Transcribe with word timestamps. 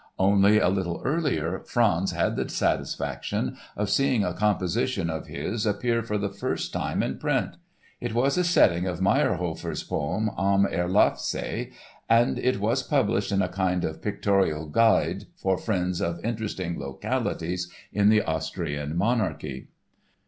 Only 0.17 0.57
a 0.57 0.67
little 0.69 0.99
earlier 1.05 1.59
Franz 1.59 2.09
had 2.11 2.35
the 2.35 2.49
satisfaction 2.49 3.55
of 3.77 3.87
seeing 3.91 4.23
a 4.23 4.33
composition 4.33 5.11
of 5.11 5.27
his 5.27 5.63
appear 5.63 6.01
for 6.01 6.17
the 6.17 6.27
first 6.31 6.73
time 6.73 7.03
in 7.03 7.19
print! 7.19 7.57
It 7.99 8.15
was 8.15 8.35
a 8.35 8.43
setting 8.43 8.87
of 8.87 8.99
Mayrhofer's 8.99 9.83
poem 9.83 10.31
Am 10.39 10.65
Erlafsee 10.65 11.71
and 12.09 12.39
it 12.39 12.59
was 12.59 12.81
published 12.81 13.31
in 13.31 13.43
a 13.43 13.47
kind 13.47 13.85
of 13.85 14.01
pictorial 14.01 14.65
guide 14.65 15.25
"For 15.35 15.55
Friends 15.59 16.01
of 16.01 16.19
Interesting 16.25 16.79
Localities 16.79 17.71
in 17.93 18.09
the 18.09 18.23
Austrian 18.23 18.97
Monarchy." 18.97 19.67